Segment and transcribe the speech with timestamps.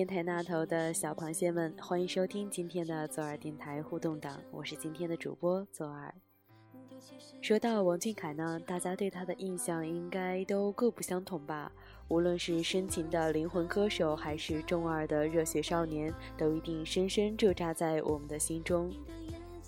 [0.00, 6.14] 电台那头的小螃蟹们，欢迎收听今天的左耳电台互动档，我是今天的主播左耳。
[7.42, 11.70] 说到王俊凯呢，大家对他的印象应该都各不相同吧？
[12.08, 18.90] 无论是深情的灵魂歌手，还是中二的热血少年，都一定深深驻扎在我们的心中。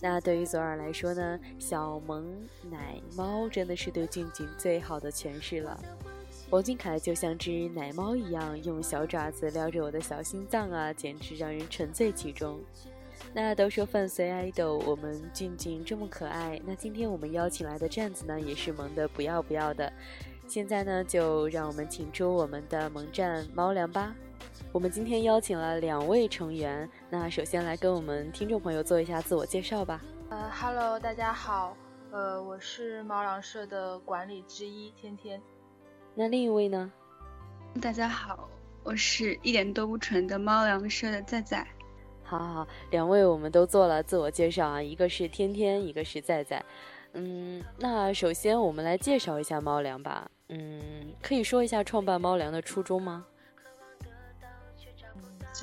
[0.01, 2.25] 那对于左耳来说呢，小萌
[2.71, 5.79] 奶猫真的是对俊俊最好的诠释了。
[6.53, 12.61] 王俊凯就像只奶猫一样，用小爪子撩着我的小心脏啊，简直让人沉醉其中。
[13.33, 19.91] 那都说伴随爱豆，我们俊俊这么可爱，那今天我们邀请来的站子呢，也是萌的不要不要的。
[20.47, 24.15] 现在呢，就让我们请出我们的萌站猫粮吧。
[24.73, 30.03] 我们今天邀请了两位成员，那首先来跟我们听众朋友做一下自我介绍吧。
[30.29, 31.75] 呃哈喽，大家好，
[32.11, 35.41] 呃，我是猫粮社的管理之一天天。
[36.15, 36.93] 那另一位呢？
[37.81, 38.47] 大家好，
[38.85, 41.67] 我是一点都不蠢的猫粮社的在在。
[42.23, 46.63] 好好好，两位我们都做了自我介绍啊，一个是天天，一个是在在。
[47.15, 50.31] 嗯，那首先我们来介绍一下猫粮吧。
[50.51, 53.25] 嗯，可以说一下创办猫粮的初衷吗？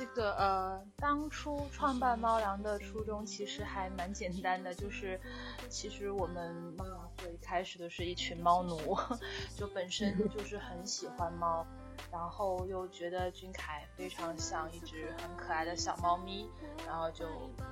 [0.00, 5.20] 这个呃，当初创办猫粮的初衷其实还蛮简单的，就是
[5.68, 8.96] 其实我们猫粮最开始的是一群猫奴，
[9.54, 11.66] 就本身 就是很喜欢猫，
[12.10, 16.48] 然后又觉得君凯非常像一只很可爱的小猫咪，
[16.86, 17.26] 然后就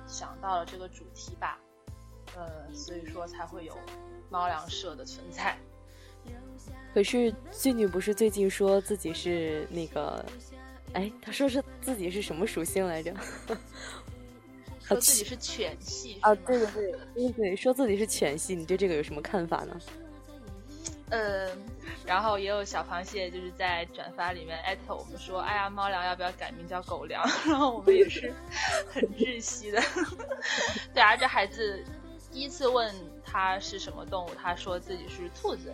[0.05, 1.57] 想到了这个主题吧，
[2.35, 3.75] 呃，所以说才会有
[4.29, 5.57] 猫粮社的存在。
[6.93, 10.23] 可是俊俊不是最近说自己是那个？
[10.93, 13.13] 哎，他说是自己是什么属性来着？
[14.81, 16.33] 说自己是犬系啊？
[16.33, 19.79] 对对对对对，说自己是犬系，你对这个有什么看法呢？
[21.11, 21.49] 嗯，
[22.05, 27.23] 然后也有小螃蟹就是在转发里面艾特我们说，哎呀，猫粮要不要改名叫狗粮？
[27.45, 28.33] 然后我们也是
[28.91, 29.81] 很窒息的。
[30.93, 31.83] 对啊，这孩子
[32.31, 35.73] 第一次问他是什么动物，他说自己是兔子，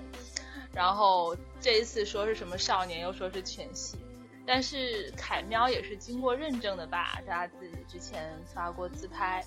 [0.74, 3.98] 然后这一次说是什么少年，又说是犬系。
[4.46, 7.20] 但是凯喵也是经过认证的吧？
[7.26, 9.44] 他自己之前发过自拍，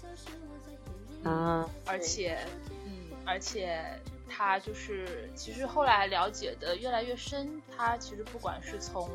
[1.25, 2.38] 啊，而且，
[2.84, 3.81] 嗯，而且
[4.28, 9.09] 他就是其实后来了解的越来越深，他其实不管是从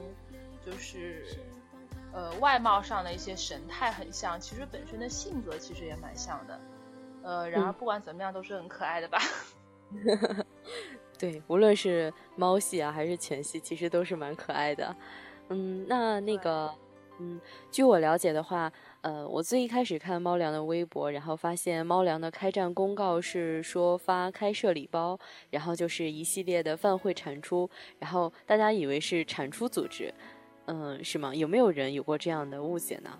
[0.65, 1.37] 就是
[2.13, 6.59] 呃外貌上的一些神态很像，其实本身的性格其实也蛮像的，
[7.23, 9.19] 呃，然而不管怎么样都是很可爱的吧？
[11.19, 14.95] 对，无论是猫系啊还是犬系，其实都是蛮可爱的。
[15.49, 16.73] 嗯，那那个，
[17.19, 17.39] 嗯，
[17.71, 18.71] 据我了解的话，
[19.01, 30.13] 呃，我最一开始看猫粮的微博，然后发现猫粮的开战公告是说发开设礼包，然后就是一系列的饭会产出，然后大家以为是产出组织，
[30.65, 31.35] 嗯，是吗？
[31.35, 33.19] 有没有人有过这样的误解呢？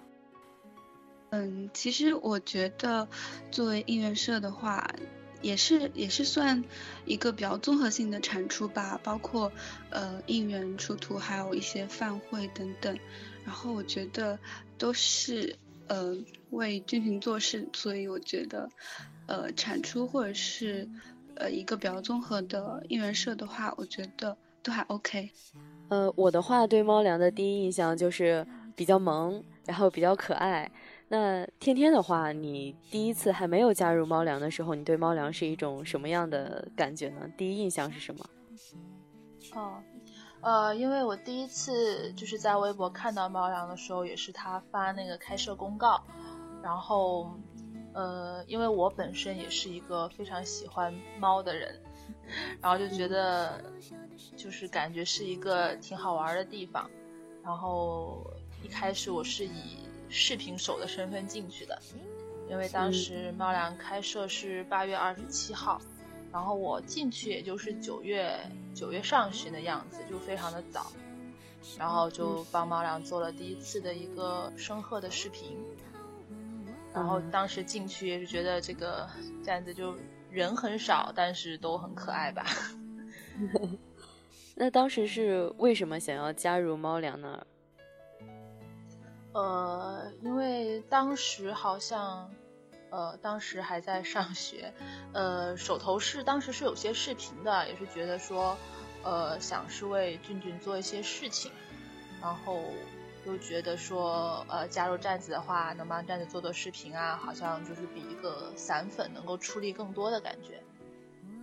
[1.32, 3.08] 嗯，其实我觉得
[3.52, 4.88] 作为应援社的话。
[5.44, 6.64] 也是也是算
[7.06, 9.52] 一个比较综合性的产出吧，包括
[9.92, 12.98] 呃应援出图，还有一些饭会等等。
[13.46, 14.40] 然后我觉得
[14.78, 15.56] 都是
[15.88, 16.18] 呃
[16.52, 18.70] 为军情做事，所以我觉得
[19.28, 20.90] 呃产出或者是
[21.36, 25.30] 呃一个比较综合的应援社的话，我觉得都还 OK。
[25.90, 28.48] 呃，我的话对猫粮的第一印象就是
[28.78, 30.72] 比较萌，然后比较可爱。
[31.16, 37.22] 那天天的话，你第一次还没有加入猫粮的时候，你对猫粮是一种什么样的感觉呢？
[37.38, 38.26] 第一印象是什么？
[39.54, 39.76] 哦，
[40.42, 46.04] 呃，因为我第一次就是在微博看到猫粮的时候，也是他发那个开设公告，
[46.64, 47.32] 然后，
[47.94, 51.80] 呃，因为我本身也是一个非常喜欢猫的人，
[52.60, 53.64] 然后就觉得
[54.36, 56.90] 就是感觉是一个挺好玩的地方，
[57.44, 58.26] 然后
[58.64, 59.78] 一开始我是以。
[60.14, 61.82] 视频手的身份进去的，
[62.48, 65.82] 因为当时猫粮开设是八月二十七号，
[66.32, 68.40] 然后我进去也就是九月
[68.76, 70.92] 九月上旬的样子，就非常的早，
[71.80, 75.58] 然后就帮猫粮做了第一次的一个声贺的视频，
[76.94, 79.10] 然后当时进去也是觉得这个
[79.44, 79.96] 站子就
[80.30, 82.46] 人很少，但是都很可爱吧。
[84.54, 87.44] 那当时是为什么想要加入猫粮呢？
[89.34, 92.30] 呃，因为当时好像，
[92.90, 94.72] 呃，当时还在上学，
[95.14, 98.56] 呃，手头是当时是有些视频的，也是觉得说，
[99.04, 101.52] 呃，想是为俊俊做一些事情，
[102.22, 102.62] 然后
[103.26, 110.62] 又觉得说，呃，加入站子的话，能帮站子做做视频啊，好像就是比一个散粉能够出力更多的感觉。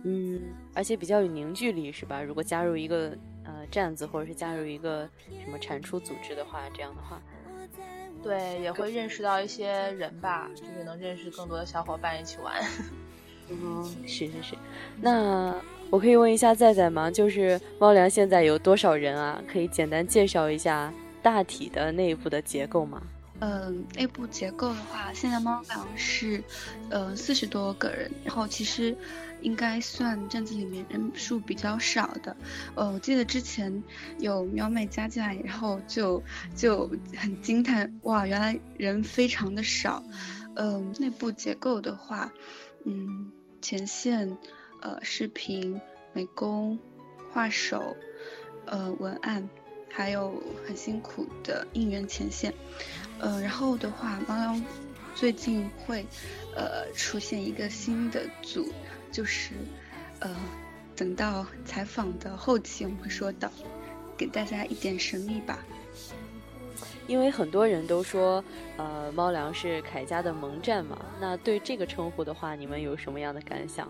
[0.03, 2.21] 嗯，而且比较有凝聚力，是吧？
[2.23, 5.07] 如果加入一个呃站子，或者是加入一个
[5.43, 7.21] 什么产出组织的话，这样的话，
[8.23, 12.53] 对，也会认识到一些人吧，就是能认识更多的小伙伴一起玩。
[13.49, 14.55] 嗯，是是是。
[15.01, 15.53] 那
[15.89, 17.11] 我可以问一下在在吗？
[17.11, 19.41] 就是猫粮现在有多少人啊？
[19.51, 23.01] 可以简单介绍一下大体的内部的结构吗？
[23.41, 26.43] 嗯，内部结构的话，现在猫粮是，
[26.91, 28.95] 呃，四十多个人，然后其实
[29.41, 32.37] 应该算镇子里面人数比较少的。
[32.75, 33.83] 呃，我记得之前
[34.19, 36.21] 有喵妹加进来，然后就
[36.55, 40.03] 就很惊叹，哇，原来人非常的少。
[40.55, 42.31] 嗯，内部结构的话，
[42.85, 44.37] 嗯，前线，
[44.81, 45.81] 呃，视频、
[46.13, 46.77] 美工、
[47.31, 47.97] 画手，
[48.67, 49.49] 呃，文案。
[49.93, 52.53] 还有很辛苦的应援前线，
[53.21, 54.65] 呃，然后的话，猫粮
[55.13, 56.03] 最近会
[56.55, 58.73] 呃出现一个新的组，
[59.11, 59.53] 就是
[60.19, 60.35] 呃
[60.95, 63.47] 等到采访的后期我们会说到，
[64.17, 65.59] 给大家一点神秘吧。
[67.05, 68.43] 因为很多人都说，
[68.77, 73.87] 呃，猫粮是凯家的萌战嘛，那对这个称呼的话，你们有什么样的感想？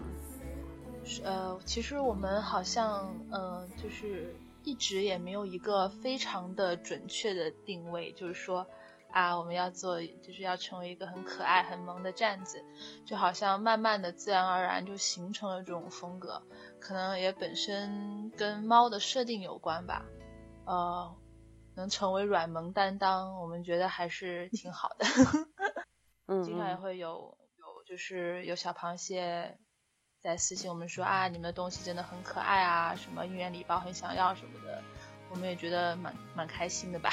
[1.23, 4.35] 呃，其实我们好像，嗯，就是。
[4.63, 8.63] 一直也没有一个非常的准确的定位，就是说，
[9.11, 12.63] 啊，我们要做，就是要成为一个很可爱、很萌的站子，
[13.05, 16.41] 就好像慢慢的、自然而然就形成了这种风格，
[16.79, 20.05] 可能也本身跟猫的设定有关吧。
[20.65, 21.15] 呃，
[21.75, 25.05] 能成为软萌担当，我们觉得还是挺好的。
[26.27, 29.57] 嗯，经常也会有有，就是有小螃蟹。
[30.21, 34.79] 在私信我们说啊，你们的东西真的很可爱啊，什么应援礼包很想要什么的，
[35.31, 37.09] 我们也觉得蛮蛮开心的吧。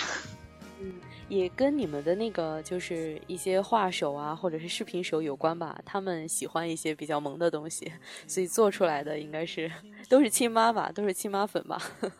[0.81, 0.95] 嗯，
[1.29, 5.81] 也跟你们的那个就是一些画手啊，或者是视频手有关吧。
[5.85, 7.93] 他们喜欢一些比较萌的东西，
[8.27, 9.71] 所以做出来的应该是
[10.09, 11.81] 都是亲妈吧，都是亲妈粉吧。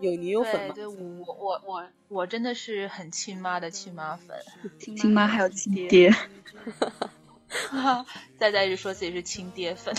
[0.00, 0.74] 有女友粉吗？
[0.74, 4.36] 对，我我我我真的是很亲妈的亲妈粉，
[4.78, 6.10] 亲妈还有亲爹。
[8.38, 9.92] 在在一直说自己是亲爹粉，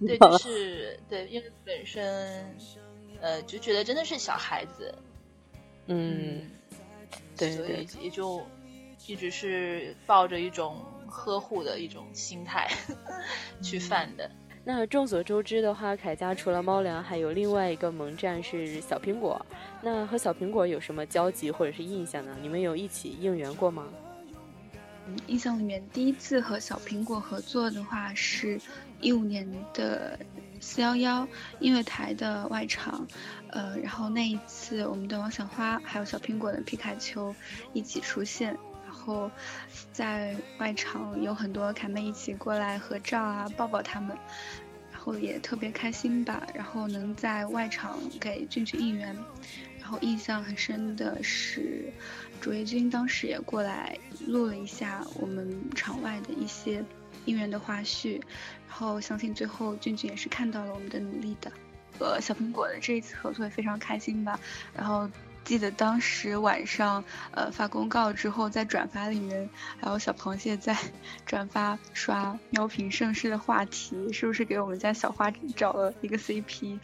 [0.00, 2.44] 对，就是对，因为本身
[3.20, 4.92] 呃就觉得真的是小孩子，
[5.90, 6.40] 嗯，
[7.36, 8.40] 对，所以也就
[9.06, 10.76] 一直是抱着一种
[11.08, 12.70] 呵护的一种心态
[13.60, 14.30] 去犯的。
[14.62, 19.44] 那众所周知的话，凯家除了猫粮，还有另外一个萌战是小苹果。
[19.82, 22.36] 那和小苹果有什么交集或者是印象呢？
[22.40, 23.88] 你们有一起应援过吗？
[25.08, 28.60] 嗯印象里面第一次和小苹果合作的话，是
[29.00, 30.16] 一五年的
[30.60, 31.26] 四幺幺
[31.58, 33.06] 音乐台的外场，
[33.48, 37.34] 呃，然后那一次我们的王小花还有小苹果的皮卡丘
[37.72, 39.30] 一起出现，然后
[39.92, 44.16] 在外场有很多凯妹一起过来合照啊，抱抱他们，
[44.92, 49.16] 然后也特别开心吧，然后能在外场给俊俊应援。
[49.80, 51.92] 然后印象很深的是，
[52.40, 56.84] 卓越君当时也过来录了一下我们场外的一些
[57.26, 58.20] 应援的花絮，
[58.68, 61.50] 然后相信最后俊俊也是看到了我们的努力的。
[61.98, 64.40] 和小苹果的这一次合作也非常开心吧。
[64.74, 65.06] 然后
[65.44, 69.48] 记得当时晚上呃发公告之后，在转发里面
[69.78, 70.74] 还有小螃蟹在
[71.26, 76.78] 转发刷喵评盛世的话题，是不是给我们家小花找了一个 CP？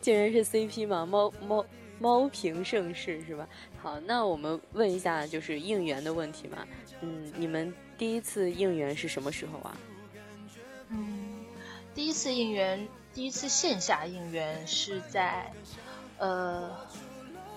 [0.00, 1.64] 竟然是 CP 嘛，猫猫
[1.98, 3.48] 猫评盛世是吧？
[3.82, 6.58] 好，那我们问一下，就是应援的问题嘛。
[7.00, 9.76] 嗯，你们第一次应援是什么时候啊？
[10.88, 11.44] 嗯，
[11.94, 15.52] 第一次应援，第一次线下应援是在
[16.16, 16.74] 呃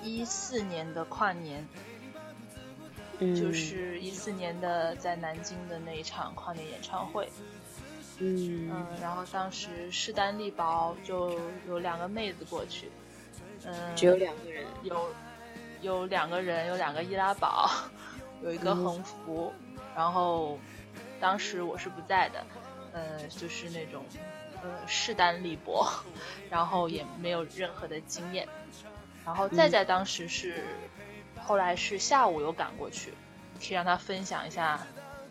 [0.03, 1.65] 一四年的跨年，
[3.19, 7.29] 嗯就是一四年的在南京的那一场跨年演唱会。
[8.17, 12.91] 嗯嗯，然后当时势单力薄，就有两个妹子过去，
[13.63, 15.09] 嗯，只有两个人，有
[15.81, 17.71] 有两个人，有两个易拉宝，
[18.43, 19.53] 有一个横幅，
[19.95, 20.59] 然后
[21.19, 22.45] 当时我是不在的，
[22.93, 24.03] 呃，就是那种
[24.61, 25.87] 呃势单力薄，
[26.49, 28.47] 然后也没有任何的经验，
[29.25, 30.63] 然后再在当时是
[31.41, 33.13] 后来是下午有赶过去，
[33.59, 34.79] 可以让他分享一下，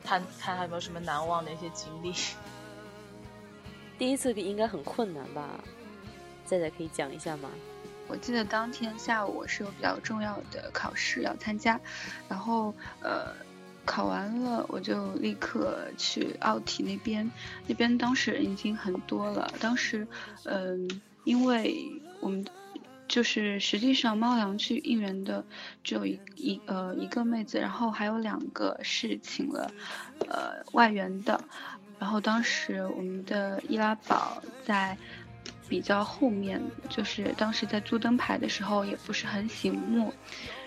[0.04, 2.14] 他看他有没有什么难忘的一些经历。
[3.98, 5.60] 第一次应该很困难吧？
[6.44, 7.48] 仔仔可以讲一下吗？
[8.08, 11.80] 我记得当天下午我是有比较重要的考试要参加，
[12.28, 13.32] 然后呃
[13.84, 17.30] 考完了我就立刻去奥体那边，
[17.66, 19.52] 那边当时人已经很多了。
[19.60, 20.06] 当时
[20.44, 20.88] 嗯，
[21.24, 22.44] 因为我们
[23.08, 25.44] 就是实际上猫粮去应援的
[25.84, 29.70] 只有一一呃一个妹子，然后还有两个是请了
[30.28, 31.42] 呃外援的。
[31.98, 34.96] 然后当时我们的易拉宝在
[35.68, 40.12] 比较后面，就是当时在租灯牌的时候也不是很醒目，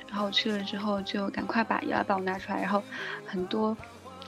[0.08, 2.84] 然后去了之后就赶快把易拉宝拿出来，然后
[3.26, 3.76] 很多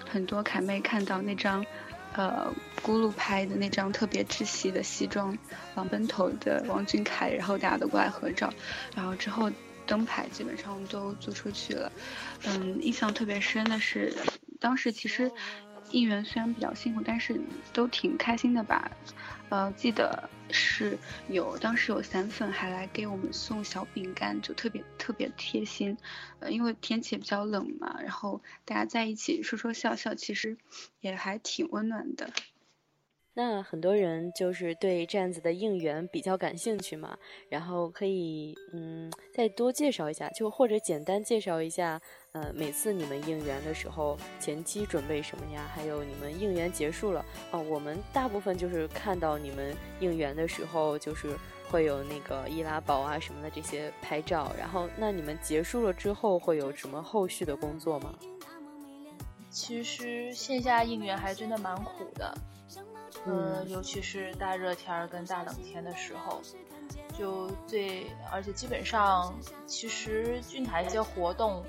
[0.09, 1.65] 很多凯妹看到那张。
[2.13, 2.51] 呃，
[2.83, 5.37] 咕噜拍的那张特别窒息的西装，
[5.75, 8.51] 王奔头的王俊凯，然后大家都过来合照，
[8.95, 9.51] 然后之后
[9.85, 11.91] 灯牌基本上都租出去了。
[12.45, 14.11] 嗯，印象特别深的是，
[14.59, 15.31] 当时其实
[15.91, 17.39] 应援虽然比较辛苦，但是
[17.73, 18.91] 都挺开心的吧。
[19.49, 20.97] 呃，记得是
[21.29, 25.97] 有当时有散粉还来给我们送小饼干，就特别特别贴心。
[26.39, 30.57] 呃，因为天气也比较冷嘛，然后大家在一起说说笑笑，其实
[30.99, 32.29] 也还挺温暖的。
[33.39, 37.15] 那很多人就是对这样子的应援比较感兴趣嘛，
[37.49, 42.01] 然后可以嗯再多介绍一下，就或者简单介绍一下，
[42.31, 45.69] 呃每次你们应援的时候前期准备什么呀？
[45.71, 51.37] 还有你们应援结束了哦，我们大部分就是看到你们应援的时候就是
[51.69, 58.17] 会有那个易拉宝啊什么的这些拍照，然后那你们结束了之后会有什么后续的工作吗？
[59.51, 62.35] 其实线下应援还真的蛮苦的。
[63.25, 66.41] 嗯，尤其是大热天儿跟大冷天的时候，
[67.17, 69.33] 就最而且基本上，
[69.65, 71.63] 其实俊台一些活动，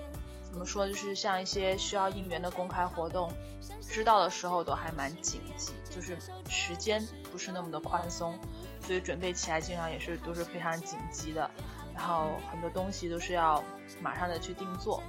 [0.45, 3.33] 怎么说，就是像一些需要应援的公开活动，
[3.81, 6.17] 知道的时候都还蛮紧急，就是
[6.49, 8.38] 时间不是那么的宽松，
[8.83, 11.50] 所以准备起来经常也是都是非常紧急的，
[11.93, 13.64] 然后很多东西都是要
[14.00, 15.02] 马上的去定做，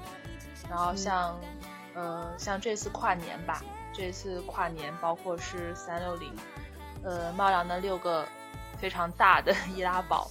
[0.68, 1.38] 然后像，
[1.94, 3.64] 呃，像这次跨年吧。
[4.00, 6.34] 这次跨年，包括是三六零，
[7.04, 8.26] 呃，猫粮的六个
[8.78, 10.30] 非常大的易拉宝，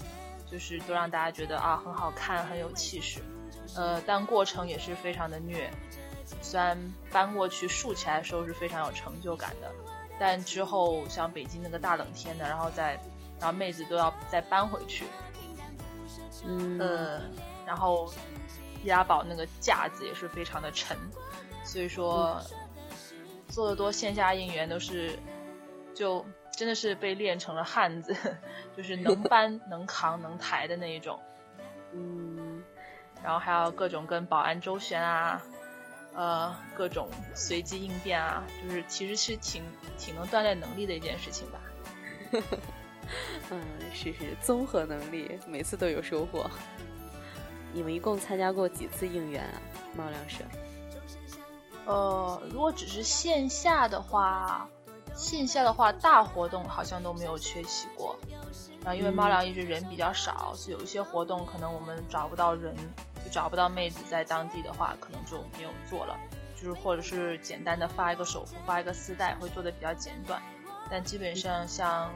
[0.51, 3.21] 就是都让大家觉得啊很好看，很有气势，
[3.77, 5.71] 呃，但过程也是非常的虐。
[6.41, 6.79] 虽然
[7.13, 9.71] 搬过去竖起来的时候是非常有成就感的，
[10.19, 12.95] 但之后像北京那个大冷天的，然后再，
[13.39, 15.05] 然后妹子都要再搬回去，
[16.47, 17.21] 嗯，呃，
[17.67, 18.11] 然后
[18.83, 20.97] 易拉宝那个架子也是非常的沉，
[21.63, 22.41] 所以说。
[23.49, 25.19] 做的多线下应援都是，
[25.95, 28.15] 就真的是被练成了汉子，
[28.77, 31.19] 就是能 搬能扛能抬的那一种，
[31.93, 32.63] 嗯，
[33.23, 35.43] 然后还有各种跟保安周旋啊，
[36.15, 39.63] 呃，各种随机应变啊，就是其实是挺
[39.97, 41.61] 挺能锻炼能力的一件事情吧。
[43.51, 43.63] 嗯，
[43.95, 46.51] 是是，综合能力，每次都有收获。
[47.73, 49.63] 你们一共参加过几次应援啊？
[49.97, 50.45] 猫粮社？
[51.89, 54.69] 呃，如果只是线下的话，
[55.15, 58.15] 线下的话大活动好像都没有缺席过。
[58.85, 62.77] 然后因为猫粮一直人比较少，所以有一些活动可能我们找不到人，
[63.25, 66.15] 就找不到妹子在当地的话，可能就没有做了。
[66.55, 70.43] 就是或者是简单的发一个手幅，发一个丝带，会做的比较简短。
[70.91, 72.13] 但基本上像。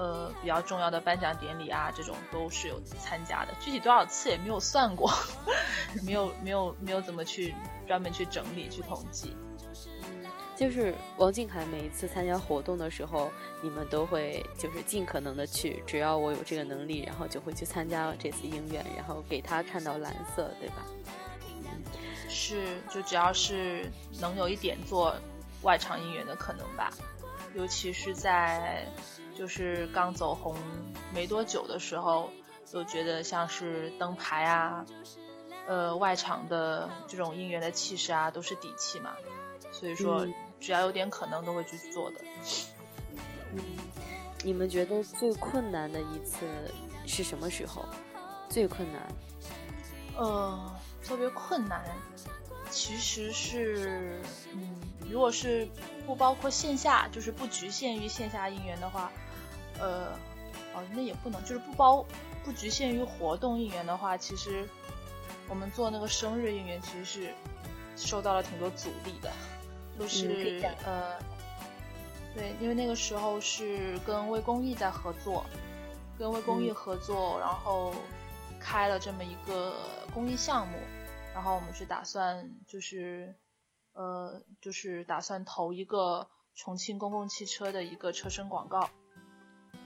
[0.00, 5.12] 呃，比较重要的颁奖典礼啊，这种都是有参加的，具体多少次也没有算过，
[6.02, 7.54] 没有没有没有怎么去
[7.86, 9.36] 专门去整理去统计。
[9.84, 10.24] 嗯，
[10.56, 13.30] 就是王俊凯每一次参加活动的时候，
[13.60, 20.76] 你们都会就是尽可能的去，只要我有这个能力，然后就会去参加这次应援，然后给他看到蓝色，对吧？
[22.26, 23.84] 是，就只要是
[24.18, 25.14] 能有一点做
[25.60, 26.90] 外场应援的可能吧，
[27.54, 28.86] 尤其是在。
[29.40, 30.54] 就是刚走红
[31.14, 32.28] 没多久的时候，
[32.70, 34.84] 就觉得像是灯牌啊，
[35.66, 39.16] 呃，外场的这种应援的气势啊，都是底气嘛。
[39.72, 40.26] 所以说，
[40.60, 42.16] 只要有点可能，都会去做的。
[43.54, 43.64] 嗯，
[44.44, 46.46] 你们觉得最困难的一次
[47.06, 47.82] 是什么时候？
[48.50, 49.00] 最困难？
[50.18, 51.82] 呃，特别困难，
[52.70, 54.20] 其实是，
[54.52, 54.78] 嗯，
[55.10, 55.66] 如果是
[56.06, 59.10] 不包括线下，就是不局限于线下应援的话。
[59.80, 60.12] 呃，
[60.74, 62.04] 哦，那也不能，就是不包
[62.44, 64.68] 不局限于活动应援的话，其实
[65.48, 67.34] 我们做那个生日应援，其实是
[67.96, 69.32] 受到了挺多阻力的，
[69.98, 71.18] 都是呃，
[72.34, 75.44] 对，因为那个时候是跟微公益在合作，
[76.18, 77.92] 跟微公益合作，然后
[78.60, 79.74] 开了这么一个
[80.14, 80.78] 公益项目，
[81.34, 83.34] 然后我们是打算就是
[83.92, 88.88] 呃，就是打算投一个重庆公共汽车的一个车身广告。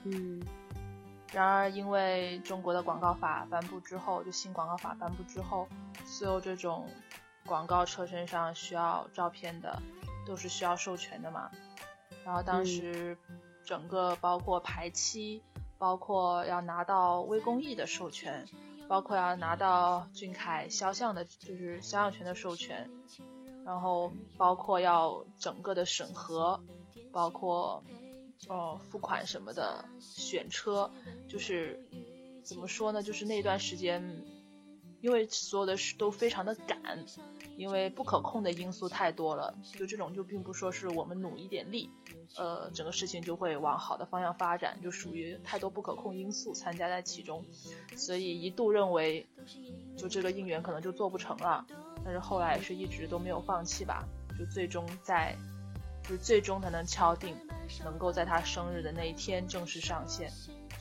[0.05, 0.43] 嗯，
[1.33, 5.67] 然而因为中国的广告法颁布之后，就新广告法颁布之后，
[6.05, 6.87] 所有这种
[7.47, 9.81] 广告车身上需要照片的，
[10.27, 11.51] 都是需要授权的嘛。
[12.25, 13.17] 然后当时
[13.65, 15.43] 整个包括排期，
[15.79, 18.47] 包括要拿到微公益的授权，
[18.87, 22.91] 包括要拿到俊凯肖像的，就是肖像权的授权，
[23.65, 26.61] 然后包括要整个的审核。
[27.13, 27.81] 包括
[28.49, 30.91] 哦付款什么的，选车，
[31.29, 31.81] 就是
[32.43, 33.03] 怎么说呢？
[33.03, 34.23] 就是那段时间，
[35.01, 37.05] 因为所有的事都非常的赶，
[37.57, 39.57] 因为不可控的因素太多了。
[39.79, 41.91] 就这种就并不说是我们努一点力，
[42.37, 47.45] 呃，整个事情就会往好的方向发展，就属于太多不可控因素参加在其中，
[47.97, 49.27] 所以一度认为
[49.97, 51.67] 就这个应援可能就做不成了。
[52.05, 54.07] 但是后来是一直都没有放弃吧，
[54.39, 55.35] 就最终在，
[56.05, 57.35] 就是最终才能敲定，
[57.83, 60.31] 能够在他生日的那一天正式上线，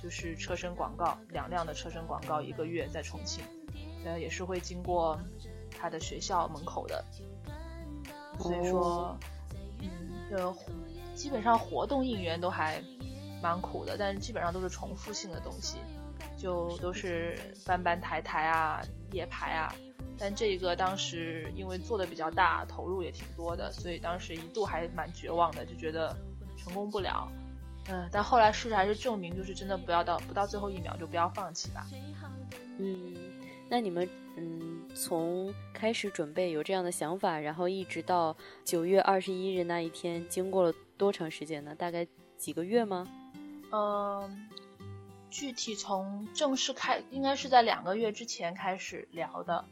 [0.01, 3.43] 就是车身广告，两辆的车身广告一个月在重庆，
[4.05, 5.17] 呃也是会经过
[5.79, 7.03] 他的学校门口的，
[8.37, 9.17] 所以说，
[9.79, 9.89] 嗯，
[10.29, 10.55] 就
[11.15, 12.83] 基本上活动应援都还
[13.41, 15.77] 蛮苦的，但是基本上都是重复性的东西，
[16.37, 18.81] 就都是搬搬抬抬啊，
[19.13, 19.73] 夜排啊。
[20.17, 26.15] 但这个当时因为做的比较大，投入也挺多的，所以当时一度还蛮绝望的，就觉得
[26.57, 27.31] 成功不了。
[27.89, 31.85] 嗯，但后来事实还是证明，就是真的不要到不到最后一秒就不要放弃吧。
[32.77, 33.13] 嗯，
[33.67, 41.75] 那你们嗯从开始准备有这样的想法，然后一直到九月二十一日那一天，经过了多长时间呢？
[41.75, 43.05] 大概几个月吗？
[43.71, 44.47] 嗯，
[45.33, 49.65] 具体从正式开，应该是在两个月之前开始聊的。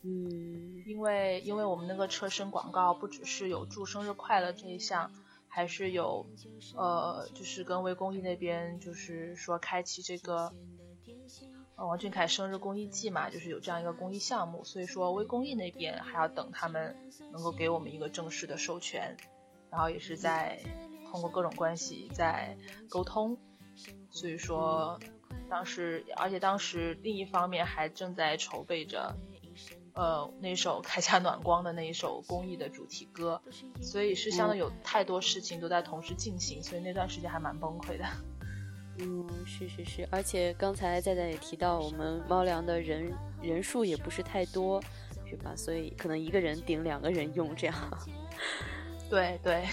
[0.00, 5.12] 嗯，因为因为我们那个车身广告不只是有祝生日快乐这一项，
[5.46, 6.26] 还是有，
[6.74, 10.54] 呃，就是跟微公益那边就是说开启这个，
[11.76, 16.96] 呃，王俊凯生日公益季嘛，就是有这样一个公益项目，所以说微公益那边还要等他们
[17.30, 19.14] 能够给我们一个正式的授权，
[19.70, 20.58] 然后也是在
[21.10, 22.56] 通过各种关系在
[22.88, 23.38] 沟通，
[24.10, 24.98] 所以说
[25.48, 29.14] 当时，而且当时另一方面还正在筹备着。
[29.94, 33.42] 呃，那首铠甲暖光的那一首公益的主题歌，
[33.82, 38.04] 所以是相当有太多事情都在同时进行，所以那段时间还蛮崩溃的。
[39.00, 44.82] 嗯，是是是，而且刚才在在也提到，我们猫粮的人人数也不是太多，
[45.28, 45.52] 是吧？
[45.54, 47.76] 所以可能一个人顶两个人用这样。
[49.10, 49.66] 对 对。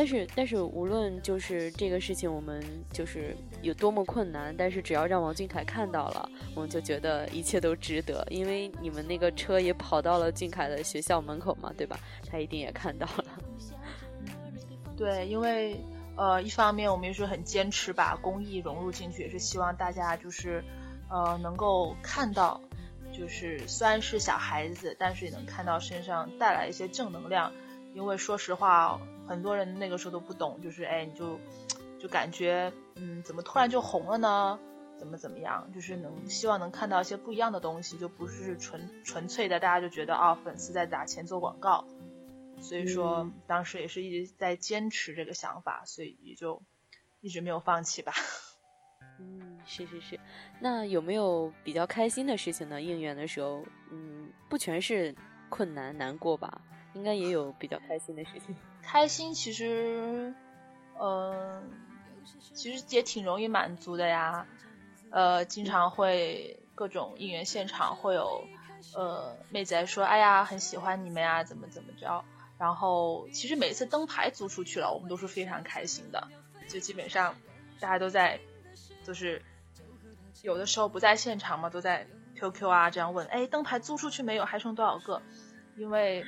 [0.00, 8.26] 但是但是无论就是这个事情，我们就是有多么困难，但是只要让王俊凯看到了，我们就觉得一切都值得。
[8.30, 12.00] 因为你们那个车也跑到了俊凯的学校门口嘛，对吧？
[12.26, 13.24] 他一定也看到了。
[14.96, 15.78] 对，因为
[16.16, 20.64] 呃，一方面我们也是很坚持把公益融入进去，也是希望大家就是
[21.10, 22.58] 呃能够看到，
[23.12, 27.52] 就是虽然是小孩子，但是也能看到身上带来一些正能量。
[27.92, 28.98] 因为说实话。
[29.30, 31.38] 很多人那个时候都不懂，就是哎，你就
[32.00, 34.58] 就感觉嗯，怎么突然就红了呢？
[34.98, 35.70] 怎么怎么样？
[35.72, 41.84] 就是能希望能看到一些不一样的东西，就不是纯纯粹的，大家就觉得啊，粉丝在砸钱做广告。
[42.60, 46.60] 所以说当时也是一直在坚持这个想法，所以也就
[47.20, 48.12] 一直没有放弃吧。
[49.20, 50.18] 嗯，是是是。
[50.58, 52.82] 那有没有比较开心的事情呢？
[52.82, 55.14] 应援的时候，嗯，不全是
[55.48, 56.60] 困难难过吧？
[56.94, 58.56] 应该也有比较开心的事情。
[58.82, 60.34] 开心其实，
[61.00, 61.70] 嗯，
[62.54, 64.46] 其实也挺容易满足的呀。
[65.10, 68.44] 呃，经常会各种应援现场会有，
[68.94, 72.24] 呃，妹子来说，哎呀，很喜欢你们呀，怎么怎么着。
[72.58, 76.28] 然后，其实每次灯牌租出去了，我们都是非常开心的。
[76.68, 77.34] 就基本上
[77.80, 78.38] 大家都在，
[79.04, 79.42] 就是
[80.42, 84.44] 有的时候不在现场嘛，都在 QQ 啊这样问，哎，灯牌租出去没有？
[84.44, 85.22] 还剩多少个？
[85.76, 86.24] 因为。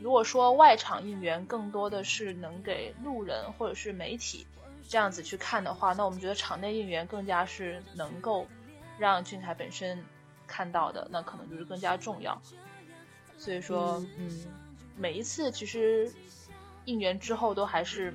[0.00, 4.46] 如果说外场应援更多的是能给路人或者是媒体
[4.88, 8.46] 这样子去看的话，那我们觉得场内应援更加是能够
[8.96, 10.02] 让俊凯本身
[10.46, 12.40] 看到的，那可能就是更加重要。
[13.36, 14.46] 所以说，嗯，
[14.96, 16.10] 每一次其实
[16.84, 18.14] 应援之后都还是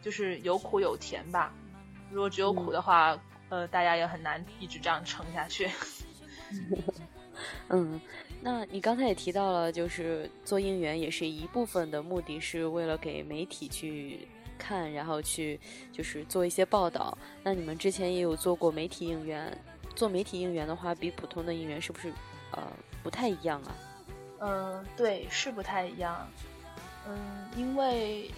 [0.00, 1.52] 就是有苦有甜吧。
[2.10, 5.68] 如果只有苦的话，呃，大家也很难一直这样撑下去。
[7.68, 8.00] 嗯。
[8.44, 14.26] 那你刚才也提到了，就是做应援也是一部分的目的是为了给媒体去
[14.58, 15.60] 看，然后去
[15.92, 17.16] 就是做一些报道。
[17.44, 19.56] 那你们之前也有做过媒体应援，
[19.94, 22.12] 做媒体应援的话，比普通的应援是不是
[22.50, 22.60] 呃
[23.00, 23.74] 不太一样啊？
[24.40, 26.28] 嗯，对，是不太一样。
[27.06, 28.28] 嗯，因为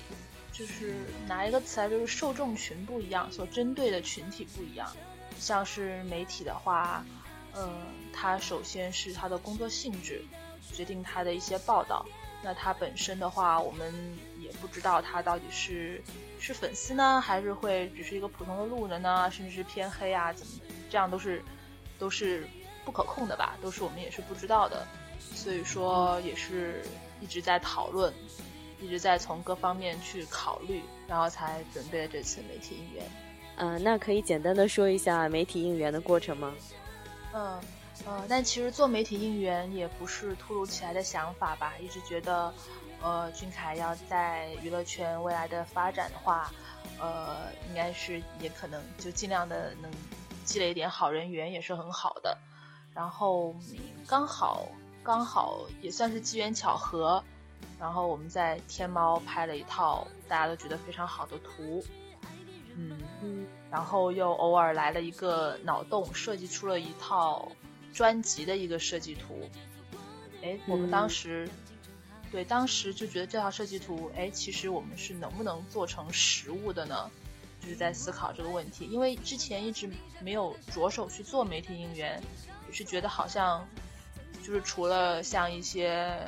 [0.52, 0.92] 就是
[1.26, 4.86] 拿一个词来，就是受众群不一样，所针对的群体不一样。
[5.38, 7.02] 像是媒体的话。
[7.56, 7.70] 嗯，
[8.12, 10.22] 他首先是他的工作性质
[10.72, 12.04] 决定他的一些报道。
[12.42, 13.92] 那他本身的话，我们
[14.38, 16.02] 也不知道他到底是
[16.38, 20.52] 是粉丝呢，还是会只是一个普通的路人呢，甚至是偏黑啊，怎么
[20.90, 21.42] 这样都是
[21.98, 22.46] 都是
[22.84, 23.56] 不可控的吧？
[23.62, 24.86] 都是我们也是不知道的。
[25.18, 26.84] 所以说也是
[27.18, 28.12] 一直在讨论，
[28.78, 33.04] 一直在从各方面去考虑，然后才准备了这次媒体应援。
[33.56, 36.52] 嗯，那可以简单的说一下媒体应援的过程吗？
[37.36, 37.60] 嗯，
[38.06, 42.54] 呃，但其实做媒体应援也不是突如其来的想法吧，一直觉得，
[43.02, 46.52] 呃，俊凯要在娱乐圈未来的发展的话，
[47.00, 49.90] 呃，应该是也可能就尽量的能
[50.44, 52.38] 积累一点好人缘也是很好的。
[52.94, 53.52] 然后
[54.06, 54.68] 刚好
[55.02, 57.20] 刚好也算是机缘巧合，
[57.80, 61.84] 然后我们在天猫拍了一套大家都觉得非常好的图。
[62.76, 67.50] 嗯嗯，然后又偶尔来了一个脑洞，设计出了一套
[67.92, 69.48] 专辑的一个设计图。
[70.42, 71.48] 哎，我们当时，
[72.32, 77.10] 对，当时就觉得这套设计图，哎，其实我们是能不能做成实物的呢？
[77.60, 79.88] 就是在思考这个问题，因为之前一直
[80.20, 82.20] 没有着手去做媒体应援，
[82.66, 83.66] 也是觉得好像
[84.42, 86.18] 就是除了像一些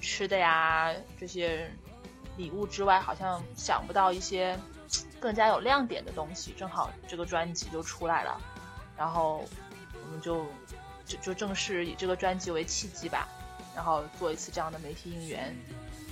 [0.00, 1.68] 吃的呀这些
[2.38, 4.56] 礼物之外，好像想不到一些。
[5.22, 8.40] 更加有亮点的东西，正好这个专辑就出来了，
[8.98, 9.44] 然后
[9.94, 10.44] 我们就
[11.06, 13.28] 就就正式以这个专辑为契机吧，
[13.76, 15.56] 然后做一次这样的媒体应援，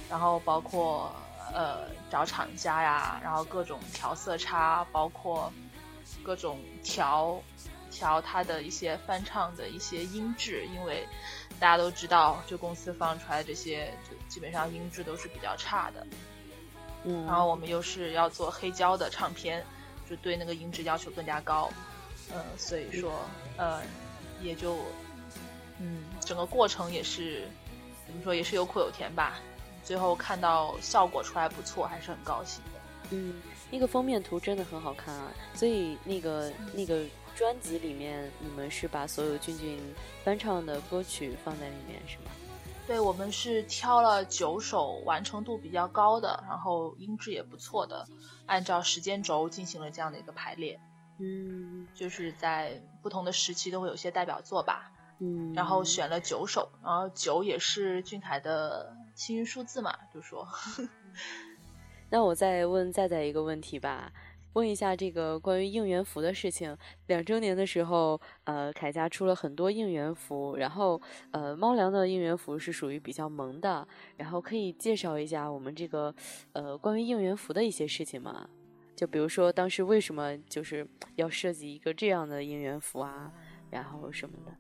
[0.08, 1.12] 然后包括
[1.52, 5.52] 呃找厂家呀，然后各种调色差，包括
[6.22, 7.42] 各种调
[7.90, 11.04] 调它的一些翻唱的一些音质，因为
[11.58, 16.06] 大家都知道，就公司放出来这些，就基本上音质都是比较差的。
[17.04, 19.64] 嗯，然后我们又是要做黑胶的唱片，
[20.08, 21.70] 就对那个音质要求更加高，
[22.32, 23.12] 嗯，所以说，
[23.56, 23.80] 呃，
[24.42, 24.76] 也就，
[25.78, 27.48] 嗯，整个过程也是，
[28.06, 29.40] 怎么说，也是有苦有甜吧。
[29.82, 32.80] 最后看到效果出来不错，还是很高兴的。
[33.12, 37.02] 嗯，那个封面图真的很好看啊，所以那个那个
[37.34, 39.80] 专辑里面，你们是把所有俊俊
[40.22, 42.30] 翻唱的歌曲放在里面是吗？
[42.90, 48.04] 对我们是挑了九首完成度比较高的，然后音质也不错的，
[48.46, 50.80] 按照时间轴进行了这样的一个排列。
[51.20, 54.90] 嗯，就是在不同的时期都会有些代表作吧。
[55.20, 60.48] 嗯，然后选了九首，然后九也是俊凯的幸运数字嘛，就说。
[62.10, 64.10] 那我再问再再一个问题吧。
[64.54, 66.76] 问一下这个关于应援服的事情。
[67.06, 73.86] 两周年的时候，呃，铠家出了很多应援服，然后呃，猫粮的应援服是属于比较萌的。
[74.16, 76.14] 然后可以介绍一下我们这个
[76.52, 78.48] 呃关于应援服的一些事情吗？
[78.96, 83.32] 就比如说当时为什么就是要设计一个这样的应援服啊，
[83.70, 84.52] 然后什么的。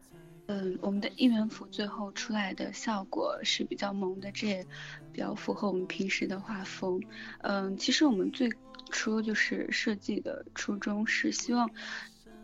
[0.46, 4.66] 嗯，我们的应援服最后出来的效果是比较萌的，这也
[5.12, 7.00] 比较符合我们平时的画风。
[7.42, 8.50] 嗯，其实我们最
[8.90, 11.70] 初就是设计的初衷是希望，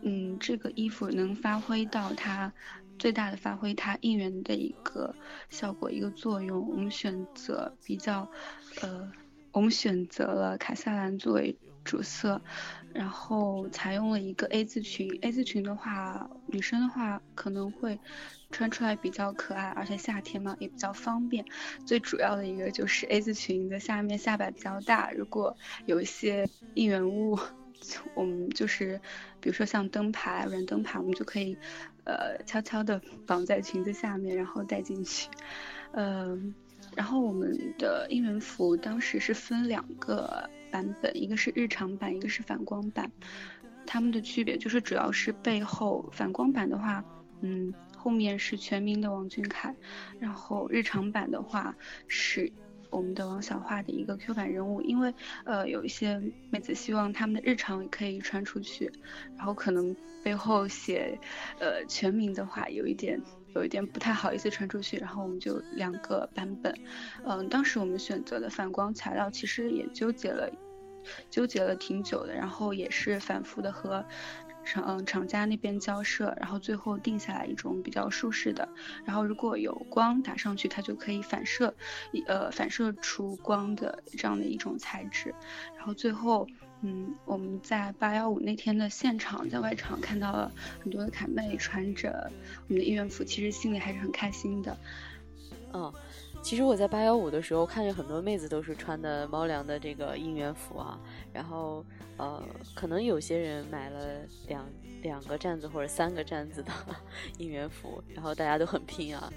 [0.03, 2.53] 嗯，这个衣服能发挥到它
[2.99, 5.15] 最大的发挥它应援的一个
[5.51, 6.67] 效果一个作用。
[6.69, 8.31] 我们选择比较，
[8.81, 9.13] 呃，
[9.53, 12.41] 我们选择了卡萨蓝作为主色，
[12.97, 15.19] 然后采用了一个 A 字裙。
[15.23, 17.99] A 字裙的话，女生的话可能会。
[18.53, 21.45] 穿出来比较可爱，而且夏天嘛也比较方便。
[21.85, 27.37] 最主要的一个就是 A 字裙的下面下摆比较大，如果有一些应援物，
[28.15, 29.01] 我们就是
[29.41, 31.59] 比如说像灯牌、软灯牌，我们就可以
[32.05, 35.29] 呃悄悄的绑在裙子下面，然后带进去。
[35.91, 36.55] 嗯，
[36.95, 43.11] 然后我们的应援服当时是分两个版本，一个是日常版，一个是反光版。
[43.87, 47.05] 它们的区别就是主要是背后反光版的话，
[47.41, 47.73] 嗯。
[47.99, 49.75] 后面是全名的王俊凯，
[50.21, 51.75] 然后日常版的话
[52.07, 52.53] 是
[52.89, 55.13] 我们的王小花的一个 Q 版人物，因为
[55.45, 58.93] 呃有一些妹子希望他们的日常可以穿出去，
[59.37, 61.19] 然后可能背后写
[61.59, 63.21] 呃全名的话有一点
[63.57, 66.75] 有一点不太好意思传出去，然后我们就两个版本，
[67.25, 70.51] 嗯，当时我们选择的反光材料其实也纠结了
[71.31, 74.05] 纠结了挺久的，然后也是反复的和。
[74.69, 78.69] 厂厂家那边交涉，然后最后定下来一种比较舒适的，
[79.05, 81.73] 然后如果有光打上去，它就可以反射，
[82.27, 85.33] 呃，反射出光的这样的一种材质。
[85.77, 86.49] 然后最后，
[86.83, 92.31] 嗯，我们在八幺五那天的现场，在外场看到了很多的卡妹穿着
[92.69, 94.77] 我们的应援服，其实心里还是很开心的。
[95.73, 95.93] 嗯。
[96.43, 100.97] 其实我在八幺五的时候，看见很多妹子都是穿的猫粮的这个应援服啊，
[101.33, 101.85] 然后
[102.19, 102.41] 呃，
[102.73, 104.65] 可能有些人买了两
[105.03, 106.71] 两个站子或者三个站子的
[107.39, 109.33] 应援服，然后大家都很拼啊。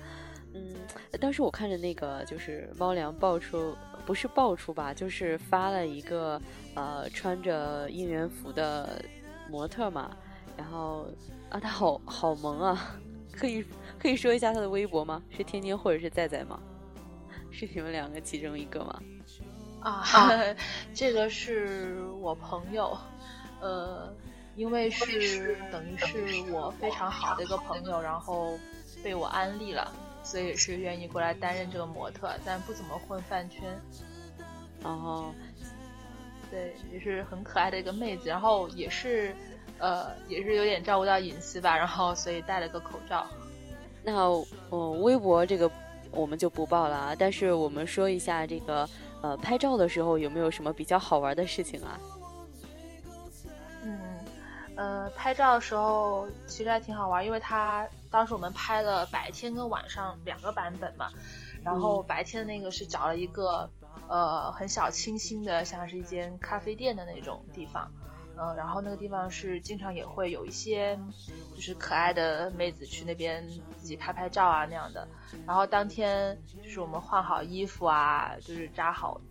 [0.54, 0.76] 嗯，
[1.20, 3.76] 当时我看着那个就是猫粮爆出，
[4.10, 6.42] 不是爆出吧，就是发了一个
[6.74, 9.06] 呃穿着应援服的
[9.48, 10.18] 模特嘛，
[10.58, 11.06] 然后
[11.48, 12.96] 啊，他好好萌啊，
[13.32, 13.64] 可以
[14.00, 15.22] 可以说一下他的微博吗？
[15.30, 16.60] 是天天或者是在在吗？
[17.54, 19.00] 是你们两个其中一个吗？
[19.82, 20.04] 啊，
[20.92, 22.98] 这个是我朋友，
[23.62, 24.12] 呃，
[24.56, 28.58] 因为是等于是我非常好的一个朋友，然后
[29.04, 29.94] 被我安利了，
[30.24, 33.64] 所以是愿意过来担任这个模特，但不怎么混饭圈。
[34.82, 35.34] 然后，
[36.50, 39.36] 对，也是很可爱的一个妹子，然后也是，
[39.78, 43.28] 呃，也是有点照顾到隐私吧，然后所以戴了个口罩。
[44.04, 44.30] 那
[44.70, 45.70] 我微博这个
[46.12, 48.90] 我们就不报了啊，但是我们说一下这个，
[49.22, 52.00] 呃，拍照的时候有没有什么比较好玩的事情啊？
[54.80, 61.10] 嗯，呃，拍照的时候其实还挺好玩，因为他当时我们拍了白天跟晚上两个版本嘛，
[61.64, 63.70] 然后白天的那个是找了一个。
[64.08, 67.92] 呃，很小清新的，像是一间咖啡店的那种地方，
[68.38, 70.98] 嗯，然后那个地方是经常也会有一些，
[71.54, 75.08] 就是可爱的妹子去那边自己拍拍照啊那样的。
[75.46, 79.22] 然后当天就是我们换好衣服啊，就是扎好、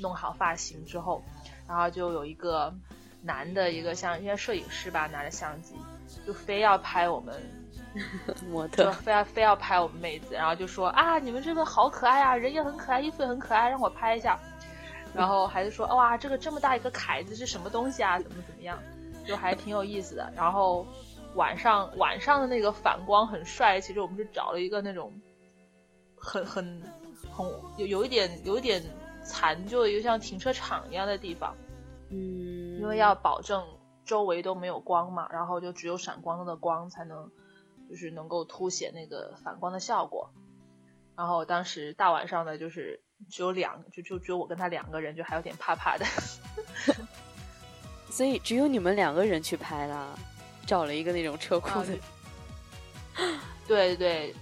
[0.00, 1.22] 弄好发型之后，
[1.66, 2.74] 然后就有一个
[3.26, 5.74] 男的一个像应该摄影师吧，拿着相机，
[6.24, 7.34] 就非要拍我们。
[8.50, 14.38] 模特非要非要拍我们妹子，然后就说啊，你们这个好可爱啊，人也很可爱，衣服也很可爱，让我拍一下。
[15.14, 18.20] 然后还是说哇，这个这么大一个凯子是什么东西啊？
[18.20, 18.78] 怎么怎么样？
[19.26, 20.30] 就还挺有意思的。
[20.36, 20.86] 然后
[21.36, 25.10] 晚上晚上的那个反光很帅，其实我们是找了一个那种
[26.18, 26.82] 很很
[27.32, 27.46] 很
[27.78, 28.82] 有有一点有一点
[29.24, 31.56] 残旧，一个像停车场一样的地方。
[32.10, 32.45] 嗯，
[32.86, 33.66] 因为要保证
[34.04, 37.30] 周围都没有光嘛，然后就只有闪光灯的光才能。
[37.88, 40.28] 就是能够凸显那个反光的效果，
[41.16, 46.04] 然后当时大晚上的，就是只有两，就就只有我跟他两个人，就还有点怕怕的。
[48.10, 50.18] 所以只有你们两个人去拍了，
[50.66, 51.96] 找了一个那种车库的。
[53.68, 54.34] 对对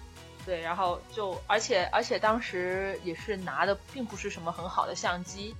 [0.47, 5.55] 对，然后就而且而且当时也是拿的并不是什么很好的相机，